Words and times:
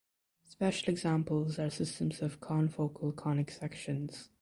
Special 0.45 0.89
examples 0.89 1.59
are 1.59 1.69
systems 1.69 2.23
of 2.23 2.39
confocal 2.39 3.15
conic 3.15 3.51
sections. 3.51 4.29